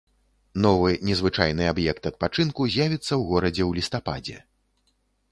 Новы 0.65 0.93
незвычайны 1.09 1.67
аб'ект 1.71 2.07
адпачынку 2.11 2.61
з'явіцца 2.75 3.07
ў 3.07 3.21
горадзе 3.33 3.63
ў 3.65 3.71
лістападзе. 3.81 4.37